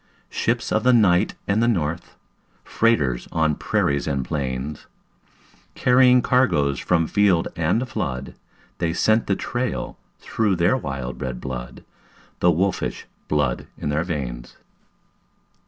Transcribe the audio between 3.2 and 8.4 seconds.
on prairies and plains, Carrying cargoes from field and flood